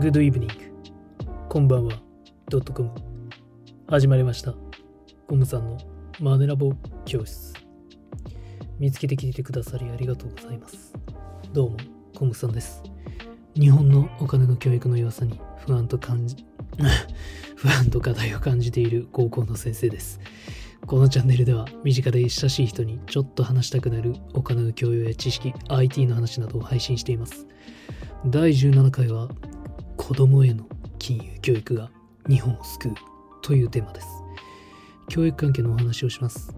[0.00, 0.54] グッドイブニング。
[1.48, 2.00] こんばんは。
[2.48, 2.94] ドットコム。
[3.88, 4.54] 始まりました。
[5.26, 5.76] コムさんの
[6.20, 6.72] マネラボ
[7.04, 7.52] 教室。
[8.78, 10.94] 見つけてきてくださりありがとうございます。
[11.52, 11.76] どうも、
[12.16, 12.80] コムさんです。
[13.56, 16.46] 日本のお金の教育の良さに不安と感じ、
[17.56, 20.20] 不安と課題を感じている高校の先生です。
[20.86, 27.48] このチャンネルでは身近で親しい人にちょっと話したくなるお金の教養や知識、IT の話などを配信しています。
[28.26, 29.28] 第17回は
[30.08, 30.64] 子供への
[30.98, 31.90] 金融教育が
[32.26, 32.94] 日本を救う
[33.42, 34.08] というテーマです。
[35.10, 36.56] 教育関係のお話をします。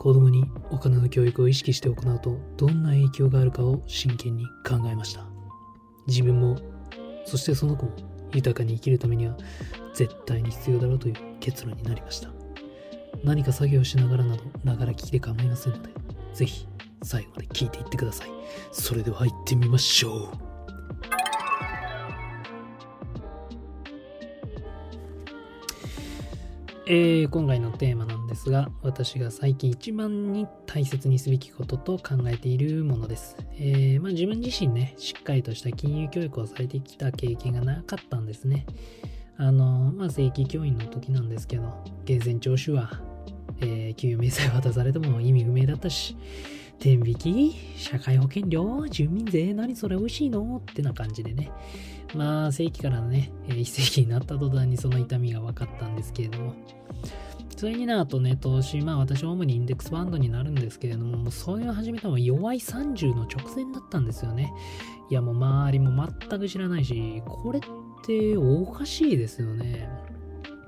[0.00, 5.24] 子供にお金の教育を意識して行うとどんな影響があるかを真剣に考えました。
[6.08, 6.56] 自分も、
[7.24, 7.92] そしてその子も
[8.32, 9.36] 豊かに生きるためには
[9.94, 12.30] 絶対に必要だろうという結論になりました。
[13.22, 15.90] 何か作業しながらなど、ながら聞きで構いませんので、
[16.32, 16.66] ぜひ
[17.04, 18.28] 最後まで聞いていってください。
[18.72, 20.43] それでは行ってみましょう。
[26.86, 33.38] えー今回のテーマなんですが、私が最近一番に大切にすべきことと考えているものです。
[33.56, 38.66] えーまあ、自分自身ね、しっかりとした金融教育をされてきた経験がなかったんですね。
[39.38, 41.62] あの、まあ、正規教員の時なんですけど、
[42.06, 43.00] 源泉徴収は、
[43.64, 46.16] えー給与明細渡されても意味不明だったし、
[46.78, 51.50] 天引き社会保険料住民税何それ美味しいのってな感じでね。
[52.14, 56.54] まあ、正規からね、えー非正規になった途端にその痛みが分かったんですけれども。
[57.56, 64.52] それになるとね、投資、まあ私は主にインデックスファンドになるんですけれども、もうそれを始めたのは弱い30の直前だったんですよね。
[65.10, 67.62] いやもう周りも全く知らないし、これっ
[68.04, 69.88] ておかしいですよね。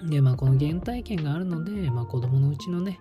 [0.08, 3.00] で、まあこの原体験があるので、まあ子供のうちのね、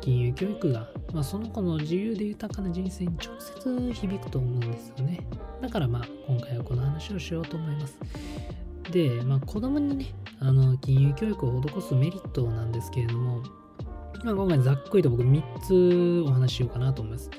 [0.00, 5.20] 金融教育が、まあその子の自由で豊かな人生に直接響くと思うんですよね。
[5.60, 7.98] だからまあ今回はこの話をしようと思います。
[8.90, 10.06] で、まあ子供にね、
[10.40, 13.42] あの金融教育を施すメリットなんですけれども、
[14.24, 17.30] まあ、今回ざっくりと僕3つお話ししようかなと思います。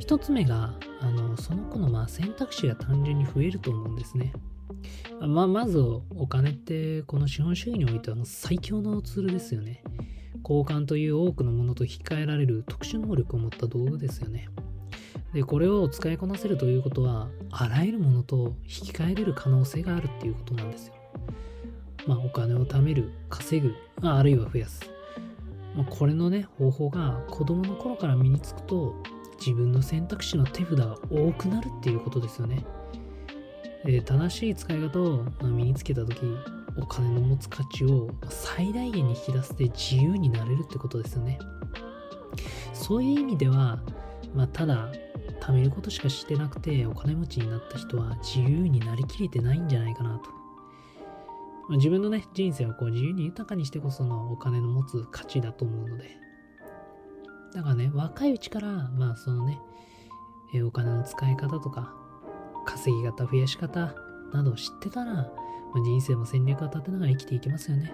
[0.00, 4.32] 1つ目が、あのその子のま選択肢が単純に増えると思うんですね。
[5.20, 9.82] まあ、まずお金ってこの資本主義においては最強のツールですよね。
[10.42, 14.48] 交換という多くのものと引き換えられる特殊能力を持った道具ですよね。
[15.32, 20.94] で、これを使いこなせるということは、あらゆるものと引き換えれる可能性があるっていうことなんですよ。
[22.06, 23.74] まあ、お金を貯める、稼ぐ、
[24.06, 24.90] あ、あるいは増やす。
[25.74, 28.94] まあ、これのね、方法が子供の頃から身につくと、
[29.38, 32.64] 自分の選択肢の手札が多くなるっていうことですよね。
[33.84, 36.20] で正しい使い方をまあ身につけたとき、
[36.76, 41.38] お金の持つ価値を最大限に引き出して自由になれるってことですよね。
[42.72, 43.80] そういう意味では、
[44.34, 44.90] まあ、ただ、
[45.40, 50.30] 貯めることしかしてなくてお金持ちになった人は自由になりきれてないんじゃないかなと。
[51.68, 56.16] まあ自分のね、人生をこう自由に豊かにしてこそのお金の持つ価値だと思うので。
[57.54, 59.58] だからね、若いうちから、まあそのね、
[60.64, 61.94] お金の使い方とか、
[62.64, 63.94] 稼ぎ方、増やし方
[64.32, 67.92] などを知ってたら、まあ、人生も戦略を立てながら生きていけますよね。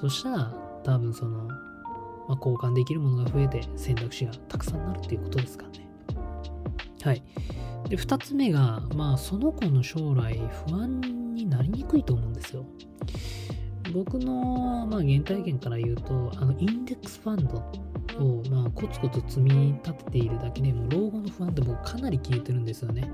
[0.00, 0.54] そしたら、
[0.84, 1.44] 多分その、
[2.28, 5.88] まあ、交換できるものが増えて選択肢がたくさんなるっていうことですからね。
[7.02, 7.22] はい。
[7.88, 11.00] で、二つ目が、まあ、その子の将来不安
[11.34, 12.64] になりにくいと思うんですよ。
[13.92, 17.56] 僕の、まあ、原体験から言うと、あの、インデックスファンド
[18.24, 23.10] を、まあ、コツコツ積み立てているだけでも、老後の不安って僕かなり消えてるんですよね。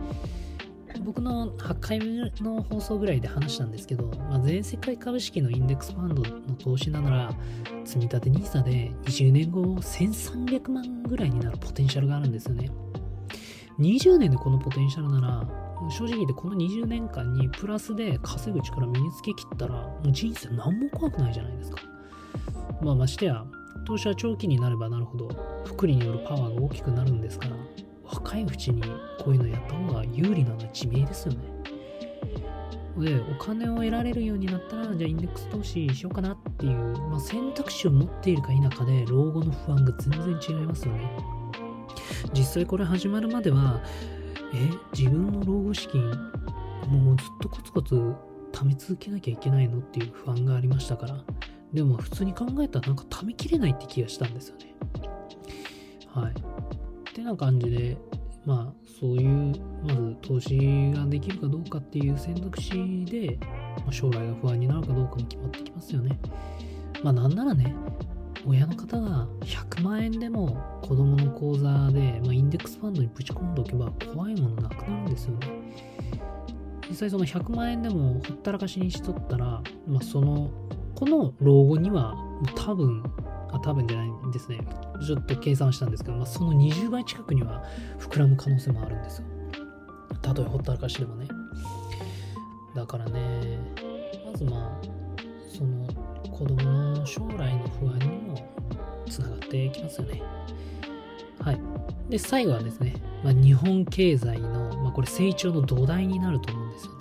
[1.05, 7.33] 僕の8回目の放送ぐらいで話したんですけど、まあ、全世界株式のインデックスファンドの投資なら、
[7.84, 12.71] 積み立て NISA で20年後1300万ぐらいになるポテンシャルがあるんですよね。
[13.79, 21.78] 20年でこのポテンシャルなら、正直言ってこの20年間にプラスで稼ぐ力身につけきったら、もう人生何も怖くないじゃないですか。
[22.81, 23.45] まあましてや、
[23.87, 25.28] 投資は長期になればなるほど、
[25.65, 27.57] 福利によるパワーが大きくなるんですから、
[28.04, 28.83] 若いうちに
[29.27, 31.41] こういうのやった方が有利なのは致命ですよね。
[32.97, 41.11] で、お金を得られるようになったら、じゃあインデックス投資しようかなっていう、まあ、選択肢を持っているか否かで、老後の不安が全然違いますよね。
[42.33, 43.83] 実際これ始まるまでは、
[44.55, 46.09] え、自分の老後資金、
[46.89, 47.97] もうずっとコツコツ
[48.53, 51.21] 貯め続けなきゃいけないのっていう不安がありましたから。
[51.72, 54.77] でも普通に考えたらなんか貯めきれないって気がしたんですよね。
[56.15, 56.31] はい。
[56.31, 57.99] ってな感じで、
[58.47, 59.53] まあそういう、
[59.84, 63.39] まず投資ができるかどうかっていう選択肢で、
[63.78, 66.19] まあ将来が不安になるかどうかも決まってきますよね。
[67.03, 67.75] まあなんならね、
[68.47, 75.48] 親の方が100万円でも子供の口座で、まあ、インデックスファンドにぶち込んでおけば怖いものなくなるんですよね。
[76.89, 80.51] 実際その100万円でもほったらかしにしとったら、まあ、その、
[80.95, 82.16] この老後には
[82.54, 83.03] 多分、
[83.57, 84.61] あ、多分じゃないんですね。
[85.05, 87.63] ちょっと計算したんですけど、まあ、その20倍近くには
[87.99, 89.27] 膨らむ可能性もあるんですよ。
[90.23, 91.29] たとえほったらかしでもね。
[92.75, 93.59] だからね、
[94.31, 94.87] まずまあ、
[95.49, 95.87] その
[96.31, 98.35] 子供の将来の不安にも
[99.09, 100.23] つながっていきますよね。
[101.41, 101.61] はい。
[102.11, 102.95] で、最後はですね、
[103.25, 106.99] まあ、日本経済の、まあ、これ成長の土台になると思うんですよね。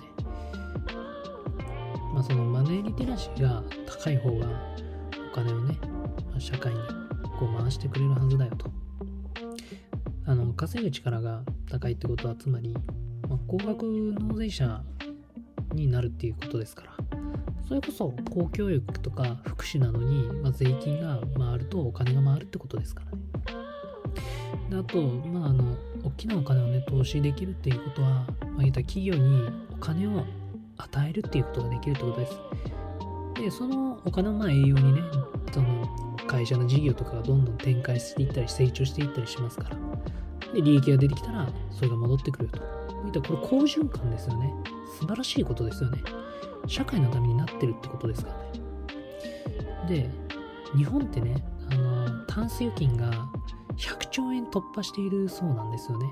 [2.14, 4.46] まあ、そのマネーリテラシーが高い方が
[5.36, 5.78] 金をね、
[6.32, 6.80] ま、社会に
[7.38, 8.70] こう回してくれるはずだよと。
[10.24, 12.74] あの、稼ぐ力が高いってことは、つまり、
[13.28, 14.82] まあ、高額納税者
[15.74, 16.92] になるっていうことですから。
[17.68, 23.22] それこそ公教育とか福祉などに、まあ、税金が回るとお金が回るってことですからね。
[24.70, 28.26] であと、まあ、あの、大きなお金をね、投資できるっていうことは、まあ、
[28.60, 30.24] 言った企業にお金を
[30.76, 32.75] 与えるっていうことができるってことです。
[33.38, 35.02] で、そのお金をまあ栄養にね、
[35.52, 35.86] その
[36.26, 39.76] 会社の事業とかがどんどん展開していったり成長していったりしますから。
[40.52, 42.58] で、利益が出てきたら、それが戻ってくると。
[43.06, 44.52] いったこれ好循環ですよね。
[44.98, 46.02] 素晴らしいことですよね。
[46.66, 48.66] 社会のためになってるってことですからね。
[49.88, 50.10] で、
[50.76, 53.28] 日本ってね、あの、タンス預金が
[53.76, 56.06] 100兆円突破しているそうなんですよね。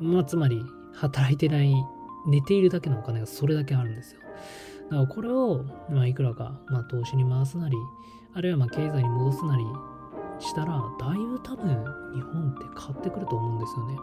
[0.00, 0.62] まあ、つまり、
[0.94, 1.72] 働いてない、
[2.26, 4.20] 寝ているだけのお金がそれだけあるんですよ。
[4.90, 7.76] だからこれを、まあ、いくらか、まあ、投資に回すなり、
[8.34, 9.64] あるいはまあ経済に戻すなり
[10.38, 11.68] したら、だいぶ多分
[12.14, 13.98] 日本って変わってくると思うんですよね。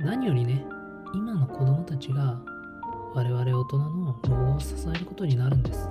[0.00, 0.64] 何よりね、
[1.14, 2.40] 今の子供たちが
[3.14, 5.88] 我々大人の老後を支えることになるんです。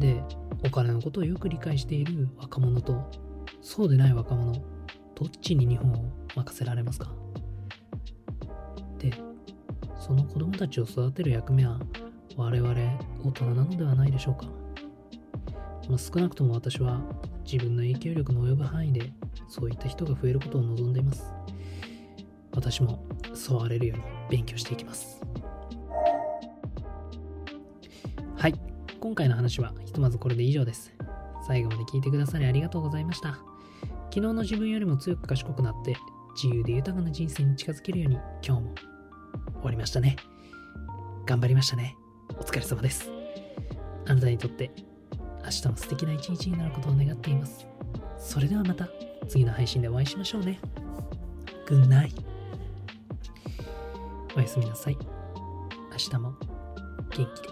[0.00, 0.22] で、
[0.64, 3.10] お金のことをよく理解している若者と、
[3.60, 7.12] そうでない若者、どっちに日本を任せられますか、
[10.04, 11.78] その子供たちを育てる役目は
[12.36, 12.74] 我々
[13.22, 14.50] 大人なのではないでしょうか。
[15.88, 17.00] まあ、少なくとも私は
[17.44, 19.12] 自分の影響力の及ぶ範囲で
[19.46, 21.32] そういった人が増えることを望んでいます。
[22.50, 25.20] 私もそうあれるように勉強していきます。
[28.36, 28.54] はい。
[28.98, 30.92] 今回の話はひとまずこれで以上です。
[31.46, 33.38] 最後まで聞いてくださりありがとうございました。
[34.10, 35.96] 昨日の自分よりも強く賢くなって
[36.34, 38.91] 自由で豊かな人生に近づけるように今日も
[39.54, 40.16] 終わりましたね。
[41.26, 41.96] 頑張りましたね。
[42.30, 43.10] お疲れ様です。
[44.06, 44.70] あなたにとって
[45.44, 47.66] 明日も素敵な一日になることを願っています。
[48.18, 48.88] それではまた
[49.28, 50.60] 次の配信でお会いしましょうね。
[51.66, 52.12] Good night.
[54.36, 54.98] おやすみなさい。
[55.90, 56.34] 明日も
[57.10, 57.51] 元気で。